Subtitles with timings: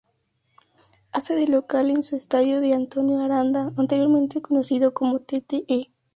[1.11, 5.63] Hace de local en su estadio el Antonio Aranda, anteriormente conocido como Tte.